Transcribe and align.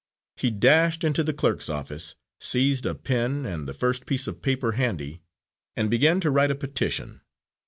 He 0.35 0.49
dashed 0.49 1.03
into 1.03 1.23
the 1.23 1.31
clerk's 1.31 1.69
office, 1.69 2.15
seized 2.39 2.87
a 2.87 2.95
pen, 2.95 3.45
and 3.45 3.67
the 3.67 3.73
first 3.75 4.07
piece 4.07 4.25
of 4.27 4.41
paper 4.41 4.71
handy, 4.71 5.21
and 5.75 5.91
began 5.91 6.19
to 6.21 6.31
write 6.31 6.49
a 6.49 6.55
petition. 6.55 7.21